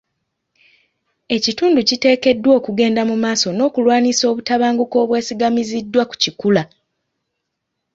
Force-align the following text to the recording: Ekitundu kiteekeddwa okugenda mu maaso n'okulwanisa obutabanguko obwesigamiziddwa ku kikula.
Ekitundu 1.35 1.79
kiteekeddwa 1.89 2.51
okugenda 2.59 3.01
mu 3.09 3.15
maaso 3.23 3.47
n'okulwanisa 3.53 4.23
obutabanguko 4.31 4.95
obwesigamiziddwa 5.03 6.03
ku 6.09 6.15
kikula. 6.23 6.63